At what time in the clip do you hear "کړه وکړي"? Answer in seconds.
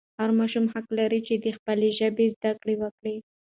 2.61-3.15